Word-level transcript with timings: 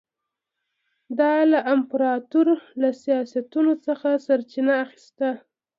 دا 1.19 1.33
له 1.51 1.59
امپراتور 1.73 2.47
له 2.81 2.89
سیاستونو 3.03 3.73
څخه 3.85 4.09
سرچینه 4.25 4.73
اخیسته. 4.85 5.29